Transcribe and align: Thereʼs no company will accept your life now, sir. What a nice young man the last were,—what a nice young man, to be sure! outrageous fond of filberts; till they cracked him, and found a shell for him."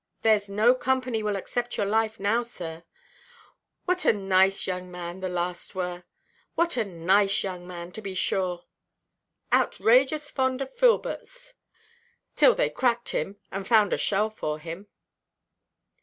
Thereʼs 0.23 0.49
no 0.49 0.73
company 0.73 1.21
will 1.21 1.35
accept 1.35 1.77
your 1.77 1.85
life 1.85 2.19
now, 2.19 2.41
sir. 2.41 2.83
What 3.85 4.03
a 4.03 4.11
nice 4.11 4.65
young 4.65 4.89
man 4.89 5.19
the 5.19 5.29
last 5.29 5.75
were,—what 5.75 6.75
a 6.75 6.83
nice 6.83 7.43
young 7.43 7.67
man, 7.67 7.91
to 7.91 8.01
be 8.01 8.15
sure! 8.15 8.65
outrageous 9.53 10.31
fond 10.31 10.59
of 10.59 10.73
filberts; 10.73 11.53
till 12.35 12.55
they 12.55 12.71
cracked 12.71 13.09
him, 13.09 13.37
and 13.51 13.67
found 13.67 13.93
a 13.93 13.97
shell 13.99 14.31
for 14.31 14.57
him." 14.57 14.87